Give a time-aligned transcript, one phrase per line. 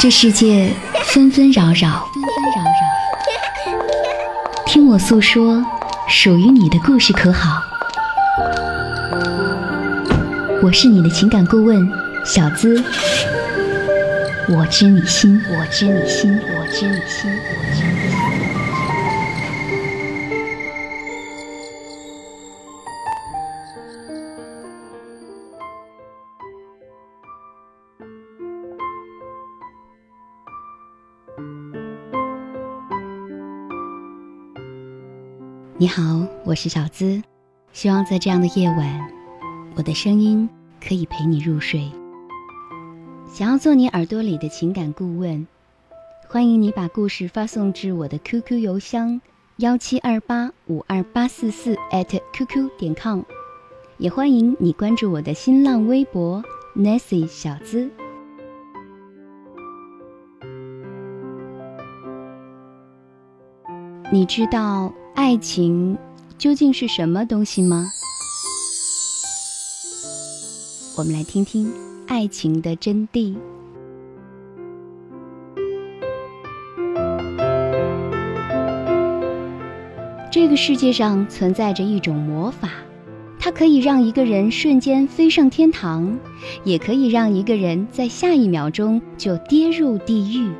[0.00, 0.68] 这世界
[1.04, 2.08] 纷纷扰扰，
[4.66, 5.64] 听我诉说
[6.08, 7.62] 属于你的故事，可好？
[10.60, 11.88] 我是你的情感顾问
[12.24, 12.82] 小资，
[14.48, 17.30] 我知你心，我知你心，我知你心，
[35.82, 37.20] 你好，我是小资，
[37.72, 39.10] 希望在这样的夜晚，
[39.74, 40.48] 我的声音
[40.80, 41.90] 可以陪你入睡。
[43.26, 45.44] 想要做你耳朵里的情感顾问，
[46.28, 49.20] 欢迎你把故事发送至我的 QQ 邮箱
[49.56, 51.76] 幺七二八五二八四四
[52.32, 53.22] @QQ 点 com，
[53.98, 56.44] 也欢迎你关注我的新浪微博
[56.76, 57.90] Nancy 小资。
[64.12, 64.94] 你知道？
[65.14, 65.96] 爱情
[66.38, 67.86] 究竟是什么东西吗？
[70.96, 71.72] 我们来听听
[72.06, 73.34] 爱情的真谛。
[80.30, 82.70] 这个世界上存在着一种魔法，
[83.38, 86.18] 它可以让一个人瞬间飞上天堂，
[86.64, 90.50] 也可以让一个人在下一秒钟就跌入地狱。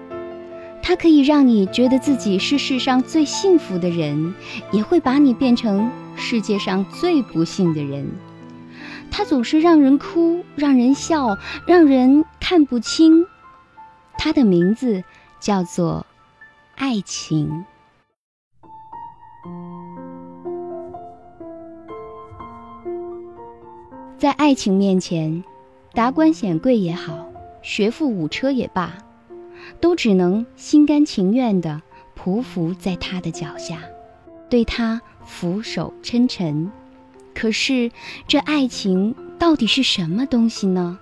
[0.83, 4.35] 它可以让你觉得自己是世上最幸福的人，
[4.73, 8.11] 也会把你变成世界上最不幸的人。
[9.11, 13.25] 它总是让人哭，让人笑，让人看不清。
[14.19, 15.05] 它的名字
[15.41, 16.05] 叫做
[16.75, 17.65] 爱情。
[24.19, 25.43] 在爱情面前，
[25.95, 27.27] 达官显贵也好，
[27.63, 28.93] 学富五车也罢。
[29.81, 31.83] 都只能心甘情愿地
[32.17, 33.79] 匍匐在他的脚下，
[34.49, 36.71] 对他俯首称臣。
[37.35, 37.91] 可是，
[38.29, 40.99] 这爱情到底是什么东西呢？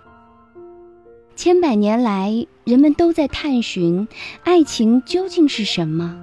[1.35, 4.07] 千百年来，人们都在探寻
[4.45, 6.17] 爱情究竟是什么。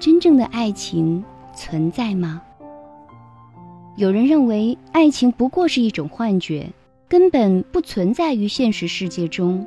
[0.00, 1.22] 真正的爱情
[1.54, 2.42] 存在吗？
[3.96, 6.72] 有人认为，爱情不过是一种幻觉，
[7.08, 9.66] 根本不存在于现实世界中。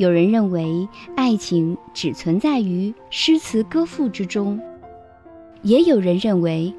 [0.00, 4.58] 有人认为爱情只存在于诗词歌赋之中，
[5.60, 6.72] 也有人认为，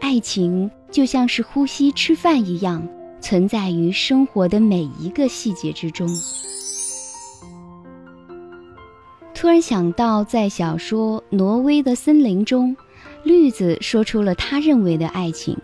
[0.00, 2.88] 爱情就像是呼吸、吃饭一样，
[3.20, 6.08] 存在于生活的每一个细节之中。
[9.34, 12.76] 突然想到，在小说《挪威的森林》中，
[13.24, 15.56] 绿子说出了他认为的爱情：“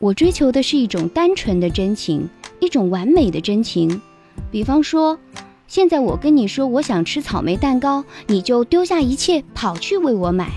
[0.00, 2.28] 我追求的是一种单纯的真情，
[2.58, 4.02] 一种完美的真情。”
[4.50, 5.16] 比方说。
[5.66, 10.50] 现在我跟你说，我想吃草莓蛋糕，你就丢下一切跑去为我买，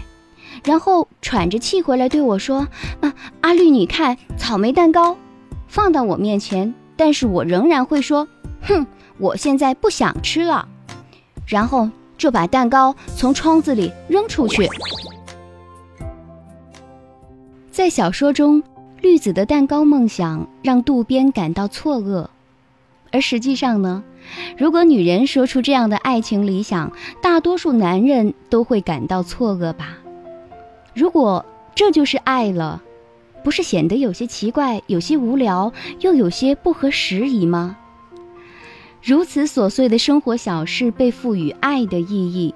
[0.63, 2.68] 然后喘着气回来对我说
[3.01, 5.17] ：“啊，阿绿，你看草莓蛋糕
[5.67, 8.28] 放到我面前，但是我仍然会说，
[8.62, 8.85] 哼，
[9.17, 10.67] 我现在不想吃了，
[11.47, 14.69] 然后就把蛋糕从窗子里扔出去。”
[17.72, 18.62] 在小说中，
[19.01, 22.28] 绿子的蛋糕梦想让渡边感到错愕，
[23.12, 24.03] 而实际上呢？
[24.57, 29.97] 如果女人说出这样的爱情理想，大多数男人都会感到错愕吧？
[30.93, 31.45] 如果
[31.75, 32.81] 这就是爱了，
[33.43, 37.77] 不是显得有些奇怪、有些无聊，又有些不合时宜吗？
[39.03, 42.53] 如此琐碎的生活小事被赋予爱的意义，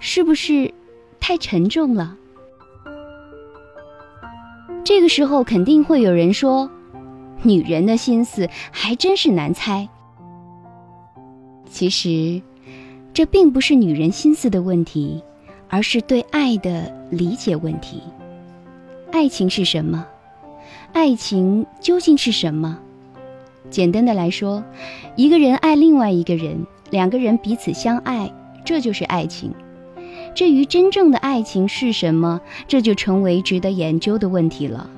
[0.00, 0.74] 是不是
[1.20, 2.16] 太沉重了？
[4.84, 6.68] 这个时候肯定会有人说
[7.42, 9.88] ：“女人的心思还真是难猜。”
[11.72, 12.42] 其实，
[13.14, 15.22] 这并不是女人心思的问题，
[15.68, 18.02] 而是对爱的理解问题。
[19.10, 20.06] 爱情是什么？
[20.92, 22.78] 爱情究竟是什么？
[23.70, 24.62] 简单的来说，
[25.16, 28.30] 一个人爱另外一个人，两个人彼此相爱，
[28.66, 29.50] 这就是爱情。
[30.34, 32.38] 至于真正的爱情是什么，
[32.68, 34.90] 这就成为值得研究的问题了。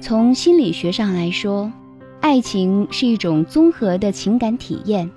[0.00, 1.72] 从心理学上来说，
[2.20, 5.08] 爱情是一种综合的情感体验。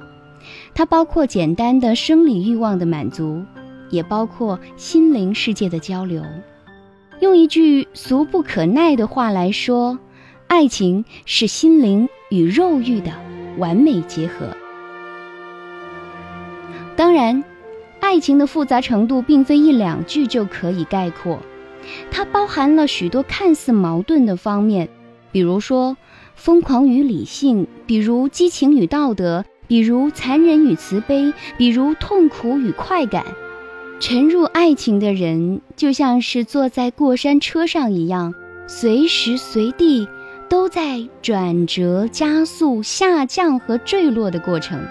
[0.75, 3.41] 它包括简单的生理欲望的满足，
[3.89, 6.21] 也包括心灵世界的交流。
[7.21, 9.97] 用一句俗不可耐的话来说，
[10.47, 13.13] 爱情是心灵与肉欲的
[13.57, 14.49] 完美结合。
[16.97, 17.41] 当然，
[18.01, 21.39] 爱情的复杂程度并非一两句就可以概括，
[22.11, 24.89] 它包含了许多看似矛盾的方面，
[25.31, 25.95] 比如说
[26.35, 33.25] 疯狂与理性，比如激情与道德，比如残忍与慈悲，比如痛苦与快感。
[33.99, 38.33] 沉入爱情的人，就像是坐在过山车上一样，
[38.67, 40.07] 随时随地
[40.49, 44.85] 都在转折、加速、下降和坠落的过程。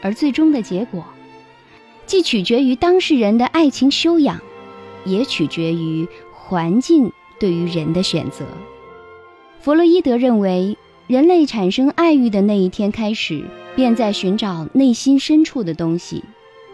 [0.00, 1.04] 而最终的结果，
[2.06, 4.40] 既取决于当事人的爱情修养，
[5.04, 8.44] 也取决于环境对于人的选择。
[9.60, 10.76] 弗洛伊德认为，
[11.12, 13.44] 人类产生爱欲的那一天开始，
[13.76, 16.24] 便在寻找内心深处的东西，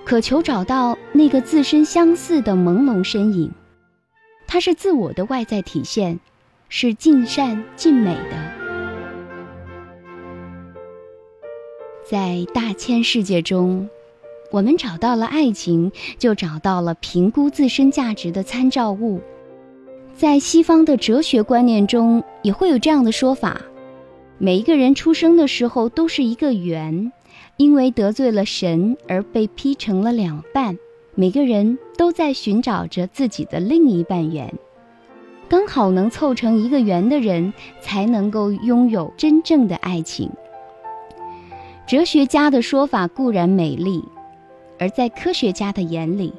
[0.04, 3.50] 渴求找到那个自身相似的朦胧身影。
[4.46, 6.20] 它是自我的外在体现，
[6.68, 8.36] 是尽善尽美的。
[12.08, 13.88] 在大千世界中，
[14.52, 19.20] 我们找到了爱情，就找到了评估自身价值的参照物。
[20.14, 23.60] 在西方的哲学观念中，也会有这样的说法：
[24.40, 27.12] 每一个人出生的时候都是一个圆，
[27.56, 30.78] 因为得罪了神而被劈成了两半。
[31.16, 34.54] 每个人都在寻找着自己的另一半圆，
[35.48, 40.30] 刚好能凑成一个圆的人，才能够拥有真正的爱情。
[41.88, 44.04] 哲学家的说法固然美丽，
[44.78, 46.32] 而在科学家的眼里，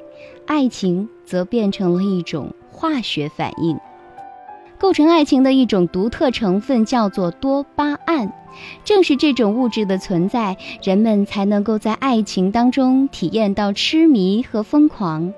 [0.46, 3.78] 爱情则变成了一种化学反应。
[4.80, 8.32] 构成爱情的一种独特成分叫做多巴胺，
[8.82, 15.34] 正是这种物质的存在，人们才能够在爱情当中体验到痴迷和疯狂。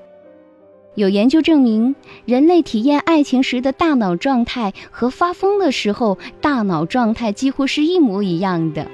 [0.95, 8.87] 有研究证明，人类体验爱情时的大脑状态和发疯的时候大脑状态几乎是一模一样的。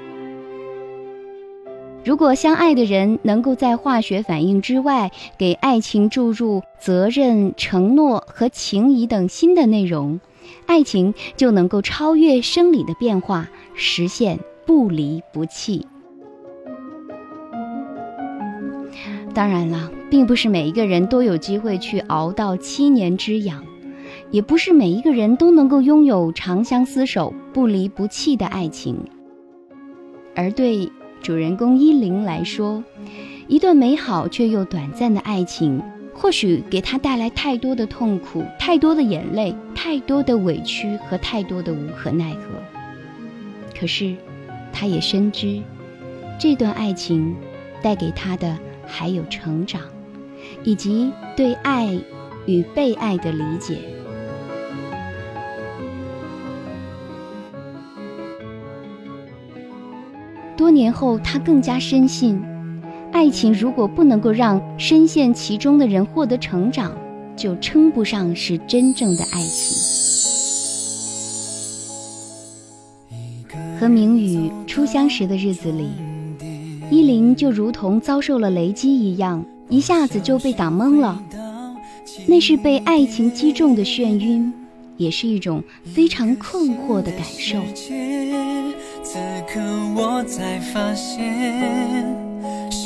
[2.03, 10.19] 如果相爱的人能够在化学反应之外，给爱情注入责任、承诺和情谊等新的内容，
[10.65, 15.85] 爱情就能够超越生理的变化，实现不离不弃。
[19.33, 23.63] 当然了，并不是每一个人都有机会去熬到七年之痒，
[24.31, 28.97] 也不是每一个人都能够拥有长相厮守、不离不弃的爱情，
[30.35, 30.91] 而对。
[31.21, 32.81] 主人公依琳来说，
[33.49, 35.83] 一段美好却又短暂的爱情，
[36.21, 42.49] 或许给他带来太多的痛苦、太多的眼泪、太多的委屈和太多的无可奈何。
[43.79, 44.13] 可是，
[44.73, 45.61] 他也深知，
[46.37, 47.33] 这段爱情
[47.81, 49.81] 带给他的还有成长，
[50.65, 51.97] 以及对爱
[52.45, 53.77] 与被爱的理解。
[60.57, 62.43] 多年后，他更加深信，
[63.19, 66.95] 爱情如果不能够让深陷其中的人获得成长，
[67.35, 69.77] 就称不上是真正的爱情。
[73.77, 75.89] 和明宇初相识的日子里，
[76.89, 81.21] 依琳就如同遭受了雷击一样，一下子就被打懵了。
[82.25, 84.53] 那是被爱情击中的眩晕，
[84.95, 87.59] 也是一种非常困惑的感受。
[89.03, 89.59] 此刻
[89.97, 92.28] 我才发现，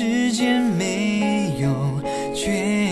[0.04, 2.02] 时间没有
[2.36, 2.83] 绝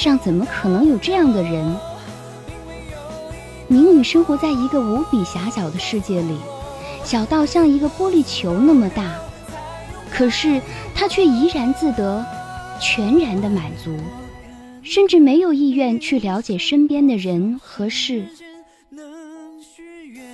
[0.00, 1.76] 上怎么可能有这样的人？
[3.68, 6.38] 明宇生活在一个无比狭小的世界里，
[7.04, 9.14] 小到像一个玻璃球那么大，
[10.10, 10.60] 可是
[10.94, 12.24] 他却怡然自得，
[12.80, 13.94] 全然的满足，
[14.82, 18.24] 甚至没有意愿去了解身边的人和事。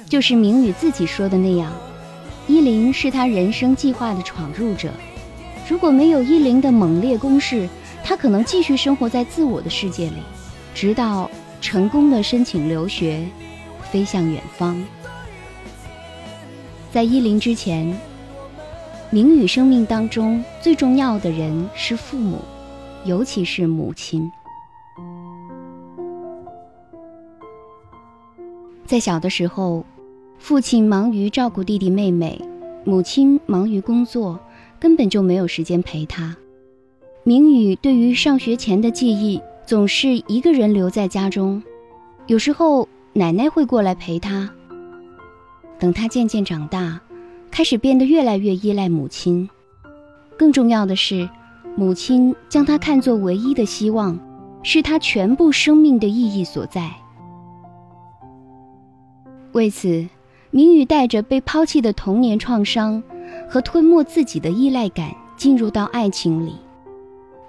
[0.08, 1.72] 就是明宇自己说的那样，
[2.46, 4.90] 依林是他人生计划的闯入者。
[5.68, 7.68] 如果没有依林的猛烈攻势，
[8.08, 10.22] 他可能继续生活在自我的世界里，
[10.74, 11.28] 直到。
[11.58, 13.26] 成功的申请留学，
[13.90, 14.80] 飞向远方。
[16.92, 17.98] 在依林之前，
[19.10, 22.38] 明宇生命当中最重要的人是父母，
[23.04, 24.30] 尤其是母亲。
[28.84, 29.84] 在小的时候，
[30.38, 32.40] 父亲忙于照顾弟弟妹妹，
[32.84, 34.38] 母亲忙于工作，
[34.78, 36.36] 根本就没有时间陪他。
[37.28, 39.42] 明宇对于上学前的记忆。
[39.66, 41.60] 总是一个人留在家中，
[42.28, 44.48] 有时候奶奶会过来陪他。
[45.76, 47.00] 等他渐渐长大，
[47.50, 49.50] 开始变得越来越依赖母亲。
[50.38, 51.28] 更重要的是，
[51.74, 54.16] 母亲将他看作唯一的希望，
[54.62, 56.88] 是他全部生命的意义所在。
[59.50, 60.06] 为此，
[60.52, 63.02] 明宇带着被抛弃的童年创伤
[63.50, 66.52] 和吞没自己的依赖感进入到爱情里。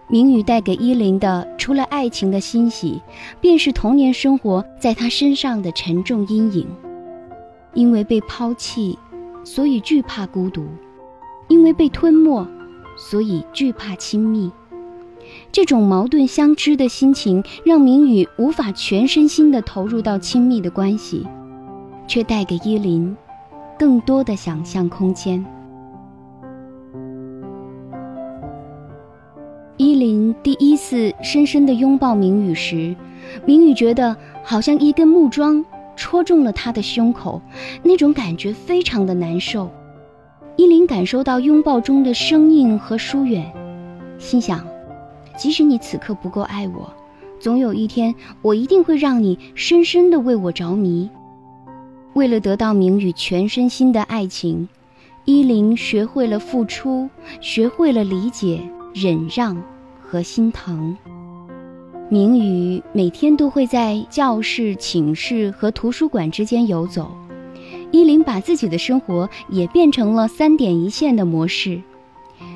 [0.09, 3.01] 明宇带给依林的，除了爱情的欣喜，
[3.41, 6.65] 便是童年生活在他身上的沉重阴影。
[7.73, 8.97] 因为被抛弃，
[9.43, 10.63] 所以惧怕孤独；
[11.49, 12.47] 因为被吞没，
[12.97, 14.49] 所以惧怕亲密。
[15.51, 21.27] 这种矛盾相知的心情，让明宇无法全身心地投入到亲密的关系，
[22.07, 23.15] 却带给依林
[23.77, 25.45] 更多的想象空间。
[29.77, 32.95] 依林第一次深深地拥抱明宇时，
[33.45, 35.63] 明宇觉得好像一根木桩
[35.95, 37.39] 戳中了他的胸口，
[37.83, 39.69] 那种感觉非常的难受。
[40.55, 43.45] 依林感受到拥抱中的生硬和疏远，
[44.17, 44.65] 心想：
[45.37, 46.91] 即使你此刻不够爱我，
[47.39, 51.07] 总有一天我一定会让你深深地为我着迷。
[52.13, 54.67] 为了得到明宇全身心的爱情，
[55.25, 57.07] 依林学会了付出，
[57.41, 58.59] 学会了理解。
[58.99, 59.61] 忍让
[60.01, 60.97] 和心疼。
[62.09, 67.11] 明宇每天都会在教室、寝室和图书馆之间游走。
[67.91, 71.79] 依林把自己的生活也变成了三点一线的模式。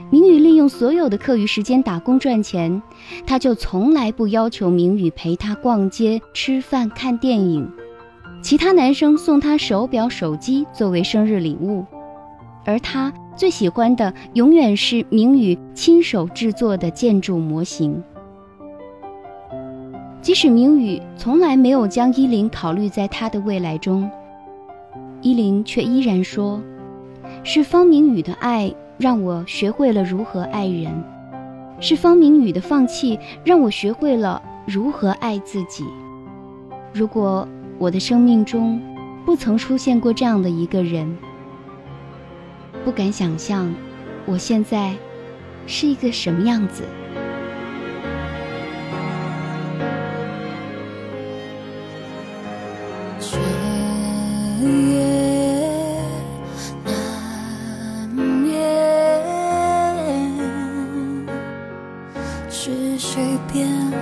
[0.09, 2.81] 明宇利用所有的课余时间打工赚钱，
[3.27, 7.71] 他就从来不要求明宇陪他逛街、吃饭、看电影。
[8.41, 11.85] 其他男生送他手表、手机作为生日礼物，
[12.65, 13.11] 而他。
[13.33, 18.03] 最喜欢的永远是明宇亲手制作的建筑模型。
[20.21, 24.07] 即使明宇从来没有将依林考虑在他的未来中，
[25.21, 26.61] 依林却依然说
[27.41, 30.91] ：“是方明宇的爱让我学会了如何爱人，
[31.79, 35.85] 是方明宇的放弃让我学会了如何爱自己。
[36.93, 37.47] 如果
[37.79, 38.79] 我的生命中
[39.25, 41.17] 不曾出现过这样的一个人。”
[42.83, 43.73] 不敢想象，
[44.25, 44.95] 我现在
[45.67, 46.83] 是一个什么样子。
[62.49, 63.21] 是谁
[63.51, 63.97] 变了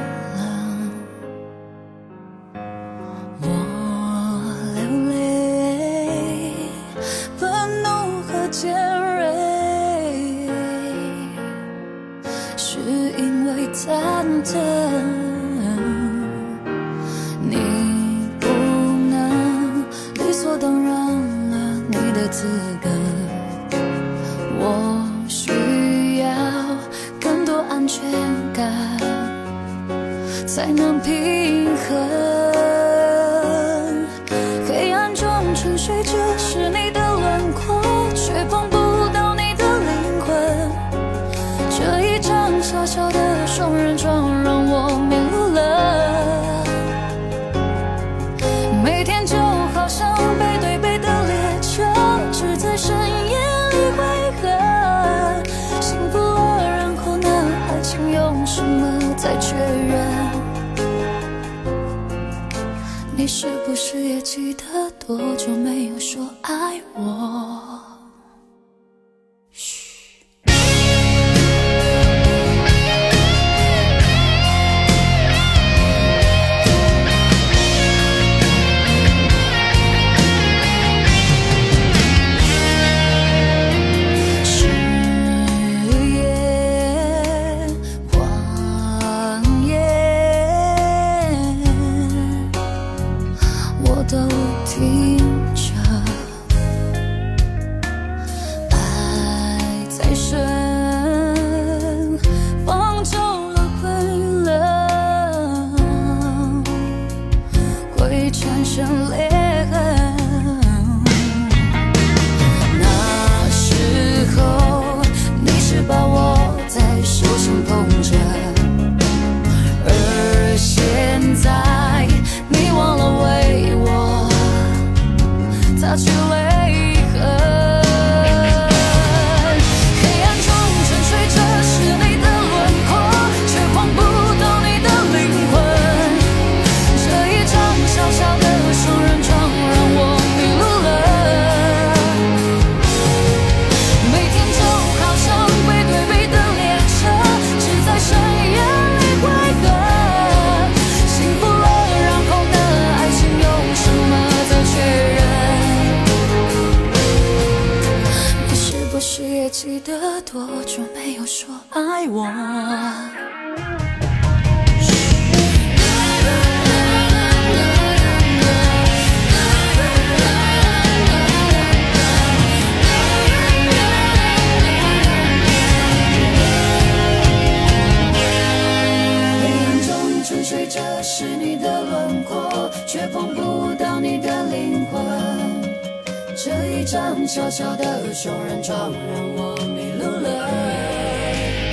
[187.30, 190.50] 小小的双人床，让我迷路了。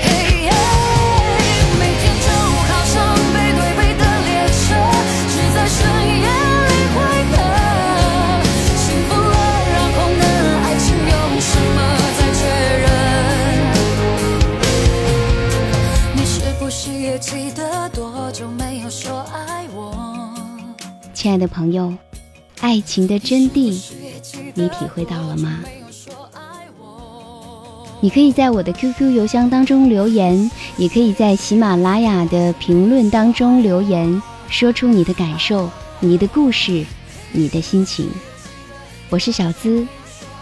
[0.05, 0.07] 嘿
[0.42, 0.53] 耶，
[1.81, 2.29] 每天就
[2.69, 4.77] 好像背对背的列车，
[5.33, 5.81] 只在深
[6.21, 6.29] 夜
[6.69, 7.01] 里快
[7.33, 7.35] 乐。
[8.85, 9.33] 幸福了，
[9.73, 10.25] 然后呢？
[10.62, 11.79] 爱情用什么
[12.19, 12.38] 再确
[12.83, 12.85] 认？
[16.16, 19.97] 你是不是也记得多久没有说爱我？
[21.14, 21.95] 亲爱的朋友，
[22.61, 23.81] 爱情的真谛，
[24.55, 25.61] 你体会到了吗？
[28.01, 36.85] 你可以在我的 QQ 邮箱当中留言，也可以在喜马拉雅的评论当中留言，说出你的感受、你的故事、
[37.33, 38.11] 你的心情。
[39.09, 39.87] 我是小资，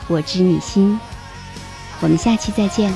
[0.08, 0.98] 我知你心，
[2.00, 2.92] 我们下期再见。